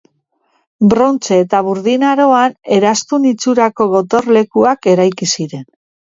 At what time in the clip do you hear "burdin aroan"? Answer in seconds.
1.67-2.57